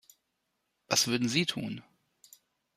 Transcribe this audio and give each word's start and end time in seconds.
Was 0.87 1.05
würden 1.05 1.29
Sie 1.29 1.45
tun? 1.45 1.83